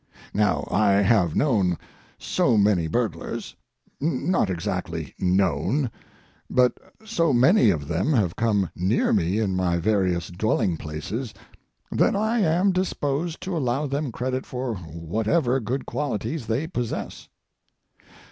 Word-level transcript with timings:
Now, 0.33 0.67
I 0.71 0.93
have 0.93 1.35
known 1.35 1.77
so 2.17 2.57
many 2.57 2.87
burglars—not 2.87 4.49
exactly 4.49 5.13
known, 5.19 5.91
but 6.49 6.73
so 7.05 7.31
many 7.33 7.69
of 7.69 7.87
them 7.87 8.11
have 8.13 8.35
come 8.35 8.71
near 8.75 9.13
me 9.13 9.37
in 9.37 9.55
my 9.55 9.77
various 9.77 10.29
dwelling 10.29 10.75
places, 10.77 11.35
that 11.91 12.15
I 12.15 12.39
am 12.39 12.71
disposed 12.71 13.41
to 13.41 13.55
allow 13.55 13.85
them 13.85 14.11
credit 14.11 14.43
for 14.47 14.73
whatever 14.73 15.59
good 15.59 15.85
qualities 15.85 16.47
they 16.47 16.65
possess. 16.65 17.29